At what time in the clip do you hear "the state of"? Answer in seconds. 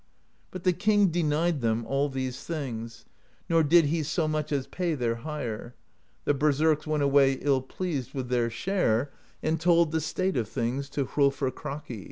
9.91-10.49